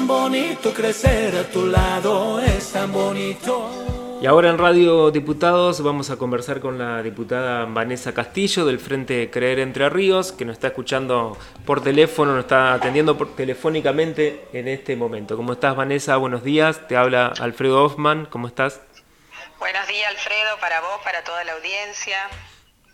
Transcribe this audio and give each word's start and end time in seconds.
tan 0.00 0.06
bonito 0.06 0.72
crecer 0.72 1.36
a 1.36 1.44
tu 1.44 1.66
lado, 1.66 2.40
es 2.40 2.72
tan 2.72 2.90
bonito. 2.90 3.70
Y 4.22 4.24
ahora 4.26 4.48
en 4.48 4.56
Radio 4.56 5.10
Diputados 5.10 5.82
vamos 5.82 6.08
a 6.08 6.16
conversar 6.16 6.60
con 6.60 6.78
la 6.78 7.02
diputada 7.02 7.66
Vanessa 7.66 8.14
Castillo 8.14 8.64
del 8.64 8.78
Frente 8.78 9.28
Creer 9.30 9.58
Entre 9.58 9.90
Ríos, 9.90 10.32
que 10.32 10.46
nos 10.46 10.54
está 10.54 10.68
escuchando 10.68 11.36
por 11.66 11.82
teléfono, 11.82 12.32
nos 12.32 12.44
está 12.44 12.72
atendiendo 12.72 13.18
por, 13.18 13.36
telefónicamente 13.36 14.46
en 14.54 14.68
este 14.68 14.96
momento. 14.96 15.36
¿Cómo 15.36 15.52
estás 15.52 15.76
Vanessa? 15.76 16.16
Buenos 16.16 16.44
días, 16.44 16.88
te 16.88 16.96
habla 16.96 17.34
Alfredo 17.38 17.84
Hoffman, 17.84 18.24
¿cómo 18.24 18.46
estás? 18.46 18.80
Buenos 19.58 19.86
días 19.86 20.08
Alfredo, 20.08 20.56
para 20.62 20.80
vos, 20.80 20.98
para 21.04 21.22
toda 21.24 21.44
la 21.44 21.52
audiencia. 21.52 22.16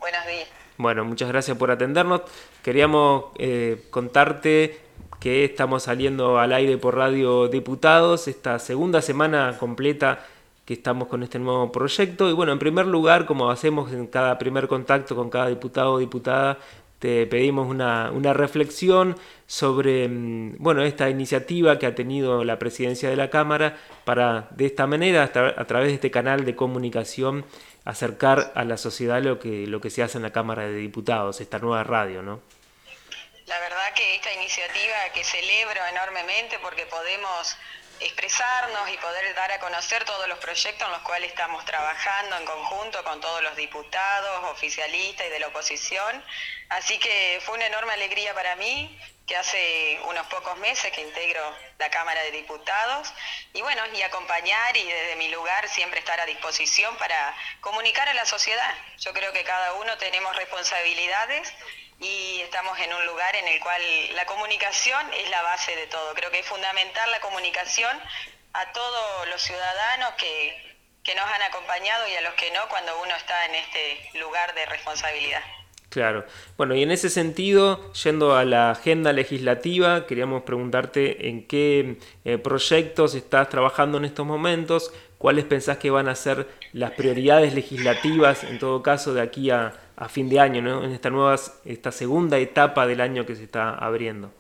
Buenos 0.00 0.27
días. 0.27 0.48
Bueno, 0.77 1.04
muchas 1.04 1.29
gracias 1.29 1.57
por 1.57 1.70
atendernos. 1.70 2.23
Queríamos 2.64 3.27
eh, 3.38 3.86
contarte 3.91 4.86
que 5.27 5.45
estamos 5.45 5.83
saliendo 5.83 6.39
al 6.39 6.53
aire 6.53 6.79
por 6.79 6.95
Radio 6.95 7.48
Diputados 7.48 8.29
esta 8.29 8.61
segunda 8.61 9.03
semana 9.03 9.57
completa 9.59 10.25
que 10.65 10.75
estamos 10.75 11.09
con 11.09 11.25
este 11.25 11.41
nuevo 11.41 11.73
proyecto. 11.73 12.30
Y 12.30 12.33
bueno, 12.33 12.53
en 12.53 12.61
primer 12.61 12.87
lugar, 12.87 13.27
como 13.27 13.51
hacemos 13.51 13.93
en 13.93 14.07
cada 14.07 14.39
primer 14.39 14.69
contacto 14.69 15.17
con 15.17 15.29
cada 15.29 15.48
diputado 15.48 15.95
o 15.95 15.98
diputada, 15.98 16.59
te 17.01 17.27
pedimos 17.27 17.69
una, 17.69 18.33
reflexión 18.34 19.17
sobre 19.48 20.07
mm, 20.07 20.59
bueno, 20.59 20.83
esta 20.84 21.11
iniciativa 21.11 21.77
que 21.81 21.87
ha 21.87 21.97
tenido 21.97 22.45
la 22.45 22.61
presidencia 22.61 23.11
de 23.11 23.17
la 23.17 23.29
Cámara 23.29 23.79
para 24.05 24.47
de 24.55 24.67
esta 24.67 24.87
manera, 24.87 25.25
a 25.25 25.65
través 25.65 25.89
de 25.89 25.95
este 25.95 26.12
canal 26.12 26.45
de 26.45 26.55
comunicación, 26.55 27.45
acercar 27.84 28.53
a 28.55 28.62
la 28.62 28.77
sociedad 28.77 29.20
lo 29.20 29.41
que, 29.41 29.67
lo 29.67 29.81
que 29.81 29.91
se 29.91 30.05
hace 30.05 30.19
en 30.19 30.23
la 30.23 30.31
Cámara 30.31 30.69
de 30.69 30.77
Diputados, 30.77 31.41
esta 31.41 31.59
nueva 31.59 31.83
radio, 31.83 32.23
¿no? 32.23 32.39
La 33.46 33.60
verdad 33.60 33.92
que 33.95 34.16
esta 34.16 34.32
iniciativa 34.32 35.09
que 35.14 35.23
celebro 35.23 35.86
enormemente 35.86 36.59
porque 36.59 36.84
podemos 36.86 37.56
expresarnos 38.00 38.91
y 38.91 38.97
poder 38.98 39.34
dar 39.36 39.53
a 39.53 39.61
conocer 39.61 40.05
todos 40.05 40.27
los 40.27 40.38
proyectos 40.41 40.84
en 40.84 40.92
los 40.92 41.03
cuales 41.03 41.30
estamos 41.30 41.64
trabajando 41.64 42.36
en 42.38 42.44
conjunto 42.44 43.05
con 43.05 43.20
todos 43.20 43.42
los 43.44 43.55
diputados, 43.55 44.50
oficialistas 44.50 45.28
y 45.28 45.30
de 45.30 45.38
la 45.38 45.47
oposición. 45.47 46.25
Así 46.70 46.98
que 46.98 47.41
fue 47.44 47.55
una 47.55 47.66
enorme 47.66 47.92
alegría 47.92 48.34
para 48.34 48.56
mí 48.56 49.00
que 49.28 49.36
hace 49.36 50.00
unos 50.08 50.27
pocos 50.27 50.56
meses 50.58 50.92
que 50.92 51.03
integro 51.03 51.56
la 51.78 51.88
Cámara 51.88 52.22
de 52.22 52.33
Diputados 52.33 53.12
y 53.53 53.62
bueno, 53.62 53.83
y 53.94 54.03
acompañar 54.03 54.77
y 54.77 54.83
desde 54.83 55.14
mi 55.16 55.28
lugar 55.28 55.69
siempre 55.69 56.00
estar 56.00 56.19
a 56.19 56.27
disposición 56.27 56.97
para 56.97 57.33
comunicar 57.60 58.08
a 58.08 58.14
la 58.14 58.27
sociedad. 58.27 58.75
Yo 58.98 59.12
creo 59.12 59.33
que 59.33 59.44
cada 59.44 59.75
uno 59.75 59.97
tenemos 59.98 60.34
responsabilidades 60.34 61.53
y 61.98 62.41
estamos 62.42 62.78
en 62.78 62.92
un 62.92 63.06
lugar 63.06 63.34
en 63.36 63.48
el 63.48 63.61
cual 63.61 63.83
la 64.14 64.27
comunicación 64.27 65.12
es 65.14 65.30
la 65.30 65.42
base 65.42 65.75
de 65.77 65.86
todo. 65.86 66.14
Creo 66.14 66.30
que 66.30 66.41
es 66.41 66.47
fundamental 66.47 67.11
la 67.11 67.20
comunicación 67.20 68.00
a 68.53 68.72
todos 68.72 69.28
los 69.28 69.41
ciudadanos 69.42 70.12
que, 70.14 70.77
que 71.03 71.14
nos 71.14 71.25
han 71.25 71.42
acompañado 71.42 72.08
y 72.08 72.16
a 72.16 72.20
los 72.20 72.34
que 72.34 72.50
no 72.50 72.69
cuando 72.69 73.00
uno 73.00 73.14
está 73.16 73.44
en 73.47 73.55
este 73.55 74.11
lugar 74.14 74.55
de 74.55 74.66
responsabilidad. 74.66 75.42
Claro. 75.89 76.27
Bueno, 76.56 76.75
y 76.75 76.83
en 76.83 76.91
ese 76.91 77.09
sentido, 77.09 77.92
yendo 77.92 78.37
a 78.37 78.45
la 78.45 78.70
agenda 78.70 79.12
legislativa, 79.12 80.06
queríamos 80.06 80.43
preguntarte 80.43 81.28
en 81.28 81.47
qué 81.47 81.98
eh, 82.25 82.39
proyectos 82.39 83.15
estás 83.15 83.48
trabajando 83.48 83.98
en 83.98 84.05
estos 84.05 84.27
momentos, 84.27 84.93
cuáles 85.19 85.45
pensás 85.45 85.78
que 85.78 85.91
van 85.91 86.09
a 86.09 86.15
ser 86.15 86.48
las 86.73 86.91
prioridades 86.93 87.55
legislativas, 87.55 88.45
en 88.45 88.59
todo 88.59 88.83
caso, 88.83 89.15
de 89.15 89.23
aquí 89.23 89.51
a, 89.51 89.73
a 89.97 90.09
fin 90.09 90.28
de 90.28 90.41
año, 90.41 90.61
¿no? 90.61 90.84
en 90.84 90.93
esta, 90.93 91.11
nueva, 91.11 91.37
esta 91.65 91.91
segunda 91.91 92.39
etapa 92.39 92.87
del 92.87 93.00
año 93.00 93.25
que 93.25 93.34
se 93.34 93.45
está 93.45 93.75
abriendo? 93.75 94.33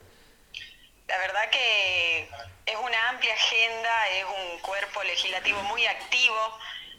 La 1.08 1.18
verdad 1.18 1.50
que 1.50 2.28
es 2.66 2.76
una 2.82 3.08
amplia 3.08 3.32
agenda, 3.32 4.08
es 4.18 4.24
un 4.24 4.58
cuerpo 4.60 5.02
legislativo 5.04 5.62
muy 5.64 5.86
activo. 5.86 6.36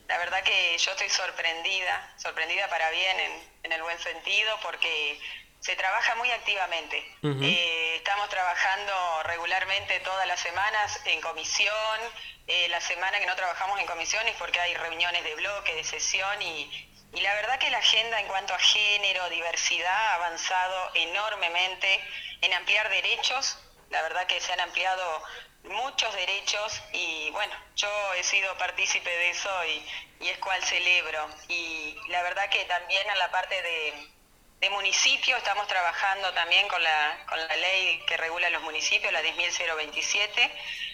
La 0.07 0.17
verdad 0.17 0.41
que 0.43 0.77
yo 0.77 0.91
estoy 0.91 1.09
sorprendida, 1.09 2.13
sorprendida 2.17 2.69
para 2.69 2.89
bien 2.91 3.17
en, 3.63 3.71
el 3.71 3.81
buen 3.81 3.99
sentido, 3.99 4.57
porque 4.63 5.19
se 5.59 5.75
trabaja 5.75 6.15
muy 6.15 6.31
activamente. 6.31 7.03
Eh, 7.23 7.95
estamos 7.97 8.29
trabajando 8.29 9.23
regularmente 9.23 9.99
todas 9.99 10.25
las 10.25 10.39
semanas 10.39 11.01
en 11.05 11.19
comisión. 11.19 11.99
Eh, 12.47 12.69
la 12.69 12.79
semana 12.79 13.19
que 13.19 13.25
no 13.25 13.35
trabajamos 13.35 13.77
en 13.81 13.85
comisiones 13.85 14.33
porque 14.39 14.59
hay 14.61 14.73
reuniones 14.75 15.23
de 15.25 15.35
bloque, 15.35 15.75
de 15.75 15.83
sesión 15.83 16.41
y, 16.41 16.71
y 17.13 17.19
la 17.19 17.33
verdad 17.33 17.59
que 17.59 17.69
la 17.69 17.79
agenda 17.79 18.21
en 18.21 18.27
cuanto 18.27 18.53
a 18.53 18.59
género, 18.59 19.29
diversidad, 19.29 19.93
ha 19.93 20.15
avanzado 20.15 20.91
enormemente 20.93 22.01
en 22.41 22.53
ampliar 22.53 22.89
derechos. 22.89 23.59
La 23.89 24.01
verdad 24.01 24.27
que 24.27 24.39
se 24.41 24.51
han 24.53 24.59
ampliado 24.59 25.23
muchos 25.63 26.13
derechos 26.15 26.81
y 26.93 27.29
bueno, 27.31 27.53
yo 27.75 27.89
he 28.13 28.23
sido 28.23 28.57
partícipe 28.57 29.09
de 29.09 29.29
eso 29.29 29.49
y, 29.65 30.27
es 30.27 30.37
cual 30.39 30.61
celebro. 30.63 31.27
Y 31.47 31.95
la 32.09 32.23
verdad 32.23 32.49
que 32.49 32.65
también 32.65 33.07
en 33.09 33.17
la 33.17 33.31
parte 33.31 33.61
de, 33.61 34.07
de 34.59 34.69
municipio 34.71 35.37
estamos 35.37 35.67
trabajando 35.67 36.33
también 36.33 36.67
con 36.67 36.81
la, 36.81 37.25
con 37.29 37.39
la 37.39 37.55
ley 37.55 38.03
que 38.07 38.17
regula 38.17 38.49
los 38.49 38.63
municipios, 38.63 39.13
la 39.13 39.21
10.027, 39.21 40.51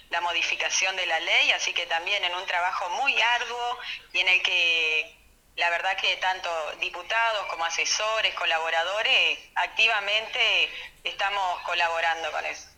la 0.10 0.22
modificación 0.22 0.96
de 0.96 1.06
la 1.06 1.20
ley, 1.22 1.52
así 1.52 1.74
que 1.74 1.86
también 1.86 2.24
en 2.24 2.36
un 2.36 2.46
trabajo 2.46 2.90
muy 3.02 3.20
arduo 3.20 3.80
y 4.12 4.20
en 4.20 4.28
el 4.28 4.42
que 4.44 5.18
la 5.56 5.70
verdad 5.70 5.96
que 5.98 6.18
tanto 6.18 6.50
diputados 6.80 7.46
como 7.48 7.64
asesores, 7.66 8.34
colaboradores, 8.36 9.40
activamente 9.56 10.70
estamos 11.04 11.62
colaborando 11.62 12.32
con 12.32 12.46
eso. 12.46 12.73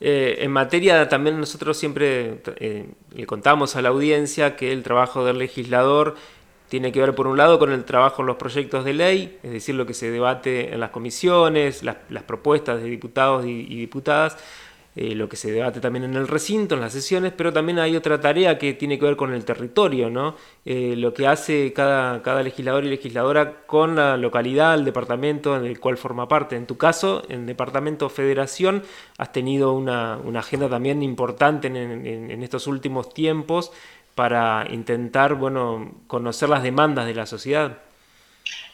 Eh, 0.00 0.38
en 0.40 0.50
materia 0.50 1.08
también 1.08 1.38
nosotros 1.38 1.76
siempre 1.76 2.42
eh, 2.56 2.88
le 3.14 3.26
contamos 3.26 3.76
a 3.76 3.82
la 3.82 3.90
audiencia 3.90 4.56
que 4.56 4.72
el 4.72 4.82
trabajo 4.82 5.24
del 5.24 5.38
legislador 5.38 6.16
tiene 6.68 6.90
que 6.90 7.00
ver 7.00 7.14
por 7.14 7.26
un 7.26 7.36
lado 7.36 7.58
con 7.58 7.70
el 7.70 7.84
trabajo 7.84 8.22
en 8.22 8.26
los 8.26 8.36
proyectos 8.36 8.84
de 8.84 8.94
ley, 8.94 9.38
es 9.42 9.52
decir, 9.52 9.74
lo 9.74 9.84
que 9.84 9.94
se 9.94 10.10
debate 10.10 10.72
en 10.72 10.80
las 10.80 10.90
comisiones, 10.90 11.82
las, 11.82 11.96
propuestas 12.26 12.82
de 12.82 12.88
diputados 12.88 13.44
y 13.44 13.76
diputadas, 13.76 14.38
eh, 14.94 15.14
lo 15.14 15.28
que 15.28 15.36
se 15.36 15.50
debate 15.50 15.80
también 15.80 16.04
en 16.04 16.14
el 16.14 16.28
recinto, 16.28 16.74
en 16.74 16.82
las 16.82 16.92
sesiones, 16.92 17.32
pero 17.36 17.52
también 17.52 17.78
hay 17.78 17.96
otra 17.96 18.20
tarea 18.20 18.58
que 18.58 18.74
tiene 18.74 18.98
que 18.98 19.06
ver 19.06 19.16
con 19.16 19.32
el 19.32 19.44
territorio, 19.44 20.10
¿no? 20.10 20.36
Eh, 20.64 20.94
lo 20.96 21.14
que 21.14 21.26
hace 21.26 21.72
cada, 21.72 22.22
cada 22.22 22.42
legislador 22.42 22.84
y 22.84 22.90
legisladora 22.90 23.62
con 23.66 23.96
la 23.96 24.16
localidad, 24.16 24.74
el 24.74 24.84
departamento 24.84 25.56
en 25.56 25.64
el 25.64 25.80
cual 25.80 25.96
forma 25.96 26.28
parte. 26.28 26.56
En 26.56 26.66
tu 26.66 26.76
caso, 26.76 27.22
en 27.30 27.46
Departamento 27.46 28.10
Federación, 28.10 28.82
has 29.16 29.32
tenido 29.32 29.72
una, 29.72 30.20
agenda 30.38 30.68
también 30.68 31.02
importante 31.02 31.68
en, 31.68 32.06
en 32.06 32.42
estos 32.42 32.66
últimos 32.66 33.14
tiempos 33.14 33.72
para 34.14 34.66
intentar, 34.70 35.34
bueno, 35.34 35.92
conocer 36.06 36.48
las 36.48 36.62
demandas 36.62 37.06
de 37.06 37.14
la 37.14 37.26
sociedad. 37.26 37.78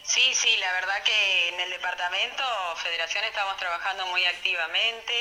Sí, 0.03 0.33
sí, 0.33 0.49
la 0.59 0.73
verdad 0.73 1.03
que 1.05 1.49
en 1.49 1.59
el 1.59 1.69
departamento 1.69 2.43
Federación 2.77 3.23
estamos 3.25 3.55
trabajando 3.57 4.07
muy 4.07 4.25
activamente. 4.25 5.13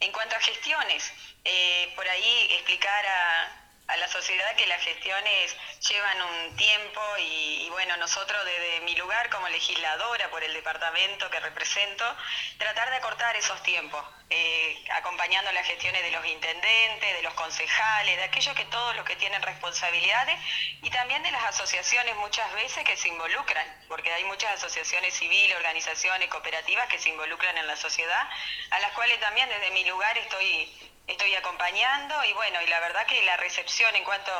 En 0.00 0.12
cuanto 0.12 0.36
a 0.36 0.40
gestiones, 0.40 1.12
eh, 1.44 1.92
por 1.96 2.06
ahí 2.08 2.48
explicar 2.52 3.06
a, 3.06 3.65
a 3.88 3.96
la 3.96 4.08
sociedad 4.08 4.56
que 4.56 4.66
las 4.66 4.82
gestiones 4.82 5.56
llevan 5.88 6.22
un 6.22 6.56
tiempo 6.56 7.00
y, 7.18 7.68
bueno, 7.70 7.96
nosotros 7.98 8.44
desde 8.44 8.80
mi 8.80 8.96
lugar 8.96 9.30
como 9.30 9.48
legisladora 9.48 10.28
por 10.30 10.42
el 10.42 10.52
departamento 10.54 11.30
que 11.30 11.40
represento, 11.40 12.04
tratar 12.58 12.90
de 12.90 12.96
acortar 12.96 13.36
esos 13.36 13.62
tiempos, 13.62 14.02
eh, 14.28 14.84
acompañando 14.92 15.52
las 15.52 15.66
gestiones 15.66 16.02
de 16.02 16.10
los 16.10 16.26
intendentes, 16.26 17.14
de 17.14 17.22
los 17.22 17.34
concejales, 17.34 18.16
de 18.16 18.24
aquellos 18.24 18.56
que 18.56 18.64
todos 18.64 18.96
los 18.96 19.04
que 19.04 19.14
tienen 19.16 19.40
responsabilidades 19.42 20.36
y 20.82 20.90
también 20.90 21.22
de 21.22 21.30
las 21.30 21.44
asociaciones 21.44 22.16
muchas 22.16 22.52
veces 22.54 22.82
que 22.84 22.96
se 22.96 23.08
involucran, 23.08 23.66
porque 23.88 24.12
hay 24.12 24.24
muchas 24.24 24.52
asociaciones 24.54 25.14
civiles, 25.14 25.56
organizaciones, 25.56 26.28
cooperativas 26.28 26.88
que 26.88 26.98
se 26.98 27.10
involucran 27.10 27.56
en 27.56 27.68
la 27.68 27.76
sociedad, 27.76 28.28
a 28.70 28.78
las 28.80 28.92
cuales 28.92 29.20
también 29.20 29.48
desde 29.48 29.70
mi 29.70 29.84
lugar 29.84 30.18
estoy 30.18 30.95
estoy 31.06 31.34
acompañando 31.34 32.24
y 32.24 32.32
bueno, 32.32 32.60
y 32.62 32.66
la 32.66 32.80
verdad 32.80 33.06
que 33.06 33.22
la 33.22 33.36
recepción 33.36 33.94
en 33.94 34.04
cuanto 34.04 34.32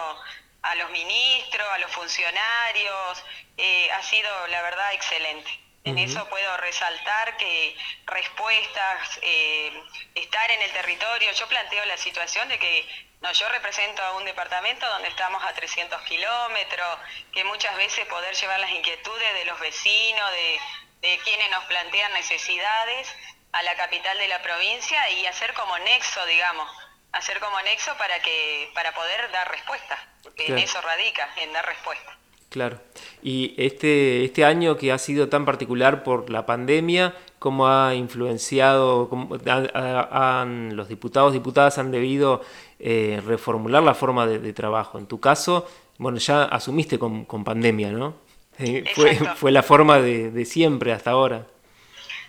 a 0.62 0.74
los 0.74 0.90
ministros, 0.90 1.66
a 1.72 1.78
los 1.78 1.90
funcionarios, 1.92 3.24
eh, 3.56 3.90
ha 3.92 4.02
sido 4.02 4.46
la 4.48 4.62
verdad 4.62 4.92
excelente. 4.92 5.50
En 5.84 5.98
eso 5.98 6.28
puedo 6.28 6.56
resaltar 6.56 7.36
que 7.36 7.76
respuestas, 8.06 9.20
eh, 9.22 9.72
estar 10.16 10.50
en 10.50 10.60
el 10.62 10.72
territorio, 10.72 11.30
yo 11.30 11.46
planteo 11.46 11.84
la 11.84 11.96
situación 11.96 12.48
de 12.48 12.58
que 12.58 13.06
no, 13.20 13.30
yo 13.32 13.48
represento 13.50 14.02
a 14.02 14.16
un 14.16 14.24
departamento 14.24 14.84
donde 14.88 15.08
estamos 15.08 15.44
a 15.44 15.54
300 15.54 16.02
kilómetros, 16.02 16.98
que 17.32 17.44
muchas 17.44 17.76
veces 17.76 18.04
poder 18.06 18.34
llevar 18.34 18.58
las 18.58 18.72
inquietudes 18.72 19.34
de 19.34 19.44
los 19.44 19.60
vecinos, 19.60 20.30
de, 20.32 20.60
de 21.02 21.18
quienes 21.18 21.50
nos 21.50 21.64
plantean 21.66 22.12
necesidades, 22.14 23.14
a 23.56 23.62
la 23.62 23.74
capital 23.74 24.18
de 24.18 24.28
la 24.28 24.42
provincia 24.42 24.98
y 25.18 25.24
hacer 25.26 25.54
como 25.54 25.78
nexo, 25.78 26.20
digamos, 26.26 26.68
hacer 27.12 27.40
como 27.40 27.58
nexo 27.62 27.90
para 27.96 28.20
que 28.20 28.70
para 28.74 28.92
poder 28.92 29.30
dar 29.32 29.50
respuesta, 29.50 29.96
porque 30.22 30.46
en 30.48 30.58
eso 30.58 30.78
radica, 30.82 31.28
en 31.42 31.52
dar 31.54 31.64
respuesta. 31.64 32.18
Claro. 32.50 32.78
Y 33.22 33.54
este, 33.56 34.24
este 34.24 34.44
año 34.44 34.76
que 34.76 34.92
ha 34.92 34.98
sido 34.98 35.28
tan 35.28 35.44
particular 35.44 36.02
por 36.04 36.30
la 36.30 36.44
pandemia, 36.44 37.14
cómo 37.38 37.66
ha 37.66 37.94
influenciado, 37.94 39.08
cómo 39.08 39.36
han, 39.46 40.76
los 40.76 40.88
diputados, 40.88 41.32
diputadas 41.32 41.78
han 41.78 41.90
debido 41.90 42.42
eh, 42.78 43.22
reformular 43.26 43.82
la 43.82 43.94
forma 43.94 44.26
de, 44.26 44.52
trabajo. 44.52 44.98
En 44.98 45.06
tu 45.06 45.18
caso, 45.18 45.66
bueno, 45.98 46.18
ya 46.18 46.44
asumiste 46.44 46.98
con, 46.98 47.24
pandemia, 47.44 47.90
¿no? 47.90 48.14
fue, 48.94 49.16
fue 49.34 49.50
la 49.50 49.62
forma 49.62 49.98
de 49.98 50.44
siempre 50.44 50.92
hasta 50.92 51.10
ahora. 51.10 51.46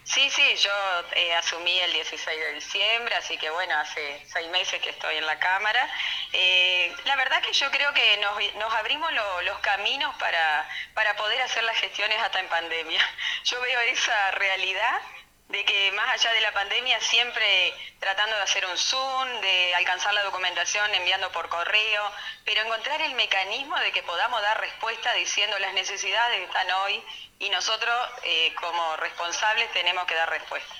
Sí, 0.08 0.30
sí, 0.30 0.56
yo 0.56 0.72
eh, 1.16 1.36
asumí 1.36 1.78
el 1.80 1.92
16 1.92 2.40
de 2.40 2.54
diciembre, 2.54 3.14
así 3.16 3.38
que 3.38 3.50
bueno, 3.50 3.78
hace 3.78 4.22
seis 4.32 4.50
meses 4.52 4.82
que 4.82 4.92
estoy 4.92 5.18
en 5.18 5.26
la 5.26 5.38
Cámara. 5.38 5.90
Eh, 6.32 6.96
la 7.04 7.18
verdad 7.18 7.42
que 7.42 7.52
yo 7.52 7.70
creo 7.72 7.94
que 7.94 8.18
nos, 8.18 8.74
abrimos 8.74 9.12
los 9.44 9.60
caminos 9.60 10.16
para, 10.16 10.70
para 10.94 11.14
poder 11.18 11.42
hacer 11.42 11.64
las 11.66 11.76
gestiones 11.78 12.18
hasta 12.22 12.40
en 12.40 12.48
pandemia. 12.48 13.02
Yo 13.44 13.60
veo 13.62 13.80
esa 13.82 14.32
realidad 14.32 15.02
de 15.50 15.64
que 15.64 15.92
más 15.94 16.10
allá 16.10 16.34
de 16.34 16.42
la 16.42 16.52
pandemia 16.52 17.00
siempre 17.00 17.74
tratando 18.00 18.36
de 18.36 18.42
hacer 18.42 18.66
un 18.66 18.78
Zoom, 18.78 19.42
de 19.42 19.76
alcanzar 19.76 20.14
la 20.14 20.24
documentación 20.24 20.94
enviando 20.94 21.32
por 21.32 21.48
correo, 21.50 22.04
pero 22.46 22.62
encontrar 22.62 23.02
el 23.02 23.16
mecanismo 23.16 23.78
de 23.80 23.92
que 23.92 24.04
podamos 24.04 24.42
dar 24.42 24.60
respuesta 24.60 25.14
diciendo 25.14 25.58
las 25.60 25.74
necesidades 25.74 26.42
están 26.42 26.68
hoy 26.84 27.02
y 27.40 27.50
nosotros 27.50 27.96
eh, 28.24 28.54
como 28.60 28.98
responsables 28.98 29.72
tenemos 29.72 30.06
que 30.06 30.16
dar 30.16 30.30
respuesta. 30.30 30.76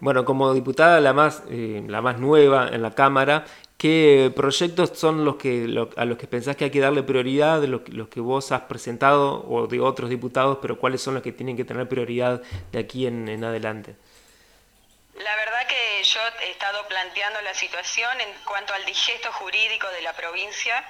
Bueno, 0.00 0.24
como 0.24 0.54
diputada 0.54 0.98
la 0.98 1.12
más, 1.12 1.42
eh, 1.50 1.82
la 1.86 2.00
más 2.00 2.18
nueva 2.18 2.68
en 2.72 2.80
la 2.80 2.94
Cámara, 2.94 3.44
¿Qué 3.78 4.32
proyectos 4.34 4.98
son 4.98 5.26
los 5.26 5.36
que 5.36 5.66
a 5.96 6.04
los 6.06 6.16
que 6.16 6.26
pensás 6.26 6.56
que 6.56 6.64
hay 6.64 6.70
que 6.70 6.80
darle 6.80 7.02
prioridad, 7.02 7.60
de 7.60 7.66
los, 7.66 7.82
que 7.82 8.20
vos 8.20 8.50
has 8.50 8.62
presentado 8.62 9.44
o 9.46 9.66
de 9.66 9.80
otros 9.80 10.08
diputados, 10.08 10.58
pero 10.62 10.78
cuáles 10.78 11.02
son 11.02 11.12
los 11.12 11.22
que 11.22 11.32
tienen 11.32 11.58
que 11.58 11.64
tener 11.64 11.86
prioridad 11.86 12.40
de 12.72 12.78
aquí 12.78 13.06
en, 13.06 13.44
adelante? 13.44 13.94
La 15.14 15.36
verdad 15.36 15.66
que 15.68 16.02
yo 16.04 16.20
he 16.40 16.50
estado 16.52 16.88
planteando 16.88 17.42
la 17.42 17.52
situación 17.52 18.18
en 18.18 18.28
cuanto 18.44 18.72
al 18.72 18.84
digesto 18.86 19.30
jurídico 19.32 19.86
de 19.90 20.00
la 20.00 20.14
provincia. 20.14 20.82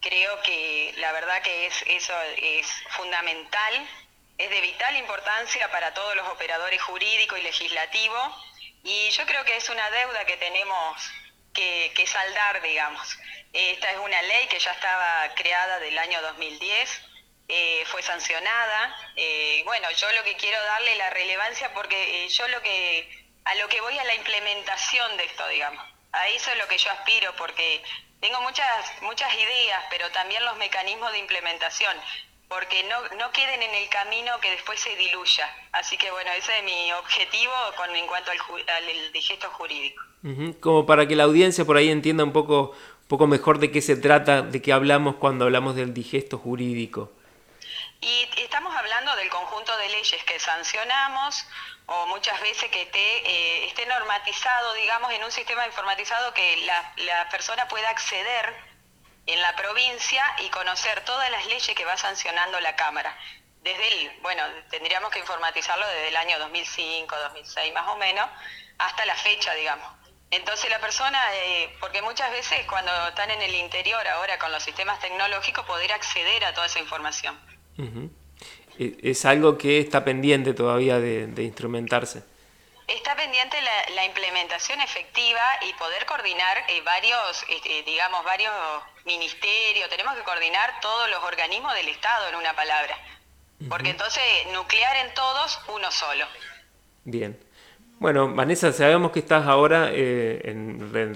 Creo 0.00 0.42
que 0.42 0.94
la 0.98 1.12
verdad 1.12 1.40
que 1.42 1.66
es, 1.66 1.84
eso 1.86 2.14
es 2.36 2.66
fundamental, 2.90 3.88
es 4.38 4.50
de 4.50 4.60
vital 4.60 4.96
importancia 4.96 5.70
para 5.70 5.94
todos 5.94 6.16
los 6.16 6.26
operadores 6.28 6.82
jurídicos 6.82 7.38
y 7.38 7.42
legislativos. 7.42 8.44
Y 8.82 9.10
yo 9.10 9.24
creo 9.26 9.44
que 9.44 9.56
es 9.56 9.68
una 9.70 9.88
deuda 9.90 10.24
que 10.24 10.36
tenemos 10.36 10.96
que, 11.94 12.06
saldar, 12.06 12.62
digamos. 12.62 13.18
Esta 13.52 13.90
es 13.90 13.98
una 13.98 14.22
ley 14.22 14.46
que 14.48 14.58
ya 14.58 14.70
estaba 14.72 15.34
creada 15.34 15.78
del 15.80 15.98
año 15.98 16.20
2010, 16.22 17.02
eh, 17.48 17.84
fue 17.86 18.02
sancionada. 18.02 18.96
Eh, 19.16 19.62
bueno, 19.64 19.90
yo 19.90 20.12
lo 20.12 20.22
que 20.24 20.36
quiero 20.36 20.62
darle 20.64 20.96
la 20.96 21.10
relevancia 21.10 21.72
porque 21.72 22.24
eh, 22.24 22.28
yo 22.28 22.46
lo 22.48 22.62
que 22.62 23.26
a 23.44 23.54
lo 23.54 23.68
que 23.68 23.80
voy 23.80 23.98
a 23.98 24.04
la 24.04 24.14
implementación 24.14 25.16
de 25.16 25.24
esto, 25.24 25.48
digamos. 25.48 25.84
A 26.12 26.28
eso 26.28 26.50
es 26.52 26.58
lo 26.58 26.68
que 26.68 26.78
yo 26.78 26.90
aspiro 26.90 27.34
porque 27.36 27.82
tengo 28.20 28.40
muchas 28.42 29.02
muchas 29.02 29.32
ideas, 29.34 29.84
pero 29.90 30.10
también 30.10 30.44
los 30.44 30.56
mecanismos 30.58 31.10
de 31.12 31.18
implementación 31.18 31.96
porque 32.48 32.82
no, 32.84 33.02
no 33.16 33.30
queden 33.30 33.62
en 33.62 33.74
el 33.74 33.88
camino 33.88 34.40
que 34.40 34.50
después 34.50 34.80
se 34.80 34.94
diluya. 34.96 35.54
Así 35.72 35.96
que 35.98 36.10
bueno, 36.10 36.30
ese 36.32 36.58
es 36.58 36.64
mi 36.64 36.92
objetivo 36.92 37.52
con, 37.76 37.94
en 37.94 38.06
cuanto 38.06 38.30
al, 38.30 38.38
al 38.38 39.12
digesto 39.12 39.50
jurídico. 39.50 40.02
Como 40.60 40.86
para 40.86 41.06
que 41.06 41.14
la 41.14 41.24
audiencia 41.24 41.64
por 41.64 41.76
ahí 41.76 41.90
entienda 41.90 42.24
un 42.24 42.32
poco, 42.32 42.74
poco 43.06 43.26
mejor 43.26 43.58
de 43.58 43.70
qué 43.70 43.80
se 43.80 43.96
trata, 43.96 44.42
de 44.42 44.62
qué 44.62 44.72
hablamos 44.72 45.16
cuando 45.16 45.44
hablamos 45.44 45.76
del 45.76 45.94
digesto 45.94 46.38
jurídico. 46.38 47.12
Y 48.00 48.28
estamos 48.38 48.74
hablando 48.74 49.14
del 49.16 49.28
conjunto 49.28 49.76
de 49.76 49.88
leyes 49.88 50.22
que 50.24 50.38
sancionamos 50.40 51.44
o 51.86 52.06
muchas 52.08 52.40
veces 52.40 52.70
que 52.70 52.82
esté, 52.82 52.98
eh, 52.98 53.66
esté 53.66 53.86
normatizado, 53.86 54.74
digamos, 54.74 55.12
en 55.12 55.24
un 55.24 55.32
sistema 55.32 55.66
informatizado 55.66 56.32
que 56.34 56.58
la, 56.64 56.92
la 56.98 57.28
persona 57.28 57.66
pueda 57.68 57.88
acceder 57.90 58.54
en 59.28 59.42
la 59.42 59.54
provincia 59.54 60.22
y 60.44 60.48
conocer 60.48 61.04
todas 61.04 61.30
las 61.30 61.46
leyes 61.46 61.74
que 61.76 61.84
va 61.84 61.96
sancionando 61.98 62.58
la 62.60 62.74
Cámara. 62.76 63.14
Desde 63.62 63.86
el, 63.88 64.10
bueno, 64.22 64.42
tendríamos 64.70 65.10
que 65.10 65.18
informatizarlo 65.18 65.86
desde 65.86 66.08
el 66.08 66.16
año 66.16 66.38
2005, 66.38 67.14
2006 67.14 67.74
más 67.74 67.88
o 67.88 67.96
menos, 67.98 68.26
hasta 68.78 69.04
la 69.04 69.14
fecha, 69.14 69.52
digamos. 69.52 69.86
Entonces 70.30 70.70
la 70.70 70.80
persona, 70.80 71.18
eh, 71.34 71.76
porque 71.78 72.00
muchas 72.00 72.30
veces 72.30 72.64
cuando 72.66 72.90
están 73.08 73.30
en 73.30 73.42
el 73.42 73.54
interior 73.54 74.06
ahora 74.08 74.38
con 74.38 74.50
los 74.50 74.62
sistemas 74.62 74.98
tecnológicos, 75.00 75.66
poder 75.66 75.92
acceder 75.92 76.44
a 76.46 76.54
toda 76.54 76.66
esa 76.66 76.78
información. 76.78 77.38
E, 78.78 78.96
es 79.02 79.26
algo 79.26 79.58
que 79.58 79.78
está 79.78 80.04
pendiente 80.04 80.54
todavía 80.54 80.98
de 81.00 81.42
instrumentarse. 81.42 82.22
Está 82.88 83.14
pendiente 83.14 83.56
la, 83.94 84.04
implementación 84.06 84.80
efectiva 84.80 85.42
y 85.68 85.72
poder 85.74 86.06
coordinar 86.06 86.56
eh, 86.68 86.80
varios, 86.84 87.44
este, 87.50 87.82
digamos, 87.82 88.24
varios 88.24 88.52
ministerios. 89.04 89.90
Tenemos 89.90 90.14
que 90.16 90.22
coordinar 90.22 90.80
todos 90.80 91.10
los 91.10 91.22
organismos 91.22 91.74
del 91.74 91.88
Estado, 91.88 92.28
en 92.30 92.36
una 92.36 92.56
palabra. 92.56 92.96
Porque 93.68 93.90
entonces 93.90 94.22
nuclear 94.54 94.96
en 95.04 95.12
todos, 95.14 95.60
uno 95.68 95.90
solo. 95.90 96.24
Bien. 97.04 97.38
Bueno, 97.98 98.32
Vanessa, 98.32 98.72
sabemos 98.72 99.10
que 99.10 99.18
estás 99.18 99.46
ahora 99.46 99.88
eh, 99.92 100.54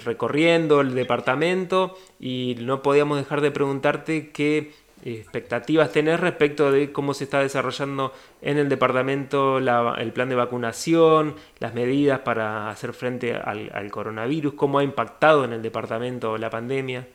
recorriendo 0.05 0.81
el 0.81 0.95
departamento 0.97 1.97
y 2.19 2.57
no 2.59 2.83
podíamos 2.83 3.19
dejar 3.19 3.41
de 3.41 3.53
preguntarte 3.53 4.33
qué 4.33 4.75
expectativas 5.05 5.93
tenés 5.93 6.21
respecto 6.21 6.71
de 6.71 6.93
cómo 6.93 7.15
se 7.15 7.25
está 7.25 7.41
desarrollando 7.41 8.15
en 8.41 8.59
el 8.59 8.69
departamento 8.69 9.59
el 9.59 10.13
plan 10.13 10.29
de 10.29 10.35
vacunación, 10.35 11.37
las 11.59 11.75
medidas 11.75 12.21
para 12.21 12.71
hacer 12.71 12.93
frente 12.93 13.35
al, 13.35 13.91
coronavirus, 13.91 14.55
cómo 14.55 14.79
ha 14.79 14.85
impactado 14.85 15.45
en 15.45 15.53
el 15.53 15.63
departamento 15.63 16.39
la 16.39 16.51
pandemia? 16.51 17.07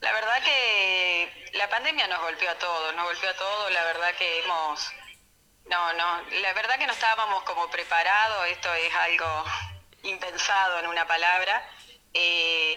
La 0.00 0.12
verdad 0.12 0.42
que 0.42 1.50
la 1.54 1.68
pandemia 1.68 2.08
nos 2.08 2.20
golpeó 2.22 2.50
a 2.50 2.54
todos, 2.54 2.94
nos 2.96 3.04
golpeó 3.04 3.30
a 3.30 3.34
todos, 3.34 3.72
la 3.72 3.84
verdad 3.84 4.14
que 4.18 4.40
hemos... 4.40 4.92
No, 5.66 5.92
no, 5.92 6.22
la 6.42 6.52
verdad 6.54 6.78
que 6.78 6.86
no 6.86 6.92
estábamos 6.92 7.44
como 7.44 7.70
preparados, 7.70 8.46
esto 8.48 8.68
es 8.74 8.92
algo 8.92 9.44
impensado 10.02 10.80
en 10.80 10.86
una 10.88 11.06
palabra. 11.06 11.62
Eh, 12.12 12.76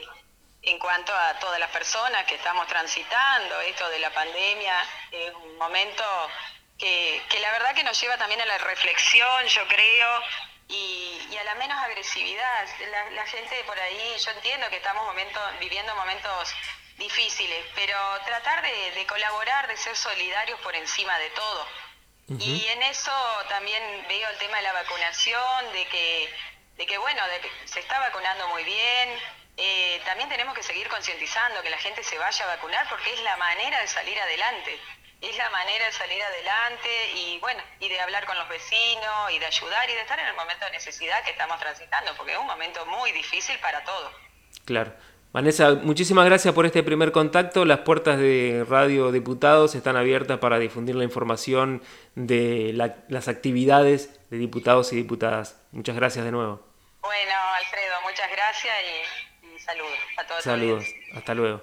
en 0.63 0.79
cuanto 0.79 1.13
a 1.13 1.37
todas 1.39 1.59
las 1.59 1.69
personas 1.71 2.25
que 2.25 2.35
estamos 2.35 2.67
transitando 2.67 3.59
esto 3.61 3.89
de 3.89 3.99
la 3.99 4.09
pandemia, 4.11 4.75
es 5.11 5.33
un 5.33 5.57
momento 5.57 6.03
que, 6.77 7.21
la 7.41 7.51
verdad 7.51 7.75
que 7.75 7.83
nos 7.83 7.99
lleva 7.99 8.17
también 8.17 8.39
a 8.41 8.45
la 8.45 8.57
reflexión, 8.57 9.45
yo 9.47 9.67
creo, 9.67 10.21
y, 10.69 11.37
a 11.37 11.43
la 11.43 11.55
menos 11.55 11.77
agresividad. 11.83 12.67
La, 13.11 13.25
gente 13.25 13.61
por 13.65 13.77
ahí, 13.77 14.15
yo 14.23 14.31
entiendo 14.31 14.69
que 14.69 14.77
estamos 14.77 15.13
viviendo 15.59 15.93
momentos 15.95 16.53
difíciles, 16.97 17.65
pero 17.75 17.97
tratar 18.25 18.61
de, 18.61 19.05
colaborar, 19.05 19.67
de 19.67 19.75
ser 19.75 19.95
solidarios 19.97 20.59
por 20.61 20.75
encima 20.75 21.17
de 21.19 21.29
todo. 21.31 21.67
Y 22.39 22.65
en 22.67 22.83
eso 22.83 23.11
también 23.49 24.05
veo 24.07 24.29
el 24.29 24.37
tema 24.37 24.57
de 24.57 24.63
la 24.63 24.73
vacunación, 24.73 25.73
de 25.73 25.85
que, 25.87 26.33
de 26.77 26.85
que 26.85 26.97
bueno, 26.97 27.27
de 27.27 27.41
que 27.41 27.51
se 27.67 27.81
está 27.81 27.99
vacunando 27.99 28.47
muy 28.47 28.63
bien, 28.63 29.19
eh, 29.57 30.01
también 30.05 30.29
tenemos 30.29 30.55
que 30.55 30.63
seguir 30.63 30.87
concientizando 30.87 31.61
que 31.61 31.69
la 31.69 31.77
gente 31.77 32.03
se 32.03 32.17
vaya 32.17 32.45
a 32.45 32.55
vacunar 32.55 32.87
porque 32.89 33.13
es 33.13 33.21
la 33.21 33.37
manera 33.37 33.79
de 33.81 33.87
salir 33.87 34.19
adelante. 34.19 34.79
Es 35.21 35.37
la 35.37 35.49
manera 35.51 35.85
de 35.85 35.91
salir 35.91 36.21
adelante 36.21 36.89
y 37.15 37.39
bueno, 37.39 37.61
y 37.79 37.87
de 37.87 37.99
hablar 37.99 38.25
con 38.25 38.37
los 38.37 38.49
vecinos 38.49 39.31
y 39.31 39.39
de 39.39 39.45
ayudar 39.45 39.89
y 39.89 39.93
de 39.93 40.01
estar 40.01 40.19
en 40.19 40.27
el 40.27 40.35
momento 40.35 40.65
de 40.65 40.71
necesidad 40.71 41.23
que 41.23 41.31
estamos 41.31 41.59
transitando, 41.59 42.11
porque 42.17 42.33
es 42.33 42.37
un 42.37 42.47
momento 42.47 42.85
muy 42.87 43.11
difícil 43.11 43.57
para 43.59 43.83
todos. 43.83 44.11
Claro. 44.65 44.93
Vanessa, 45.31 45.71
muchísimas 45.81 46.25
gracias 46.25 46.53
por 46.53 46.65
este 46.65 46.83
primer 46.83 47.11
contacto. 47.11 47.65
Las 47.65 47.79
puertas 47.79 48.19
de 48.19 48.65
Radio 48.69 49.11
Diputados 49.11 49.73
están 49.73 49.95
abiertas 49.95 50.37
para 50.37 50.59
difundir 50.59 50.95
la 50.95 51.05
información 51.05 51.81
de 52.15 52.71
las 52.73 53.27
actividades 53.27 54.19
de 54.29 54.37
diputados 54.37 54.93
y 54.93 54.95
diputadas. 54.95 55.59
Muchas 55.71 55.95
gracias 55.95 56.25
de 56.25 56.31
nuevo. 56.31 56.61
Bueno, 57.01 57.33
Alfredo, 57.57 58.01
muchas 58.03 58.29
gracias 58.29 58.75
y 58.83 59.22
Saludos 59.65 59.97
a 60.17 60.27
todos. 60.27 60.43
Saludos, 60.43 60.85
hasta 61.13 61.33
luego. 61.33 61.61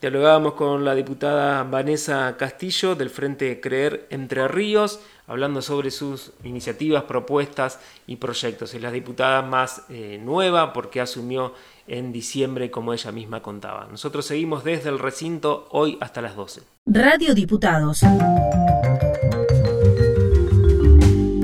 Dialogábamos 0.00 0.52
con 0.52 0.84
la 0.84 0.94
diputada 0.94 1.62
Vanessa 1.62 2.36
Castillo 2.38 2.94
del 2.94 3.08
Frente 3.08 3.60
Creer 3.62 4.06
Entre 4.10 4.46
Ríos, 4.46 5.00
hablando 5.26 5.62
sobre 5.62 5.90
sus 5.90 6.32
iniciativas, 6.44 7.04
propuestas 7.04 7.80
y 8.06 8.16
proyectos. 8.16 8.74
Es 8.74 8.82
la 8.82 8.90
diputada 8.90 9.40
más 9.40 9.84
eh, 9.88 10.20
nueva 10.22 10.74
porque 10.74 11.00
asumió 11.00 11.54
en 11.86 12.12
diciembre, 12.12 12.70
como 12.70 12.92
ella 12.92 13.10
misma 13.10 13.42
contaba. 13.42 13.88
Nosotros 13.90 14.26
seguimos 14.26 14.64
desde 14.64 14.90
el 14.90 14.98
recinto 14.98 15.66
hoy 15.70 15.96
hasta 16.00 16.20
las 16.20 16.36
12. 16.36 16.62
Radio 16.84 17.34
Diputados. 17.34 18.00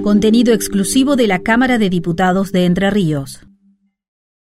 Contenido 0.03 0.53
exclusivo 0.53 1.17
de 1.17 1.27
la 1.27 1.39
Cámara 1.39 1.79
de 1.79 1.89
Diputados 1.89 2.53
de 2.53 2.67
Entre 2.67 2.91
Ríos. 2.91 3.41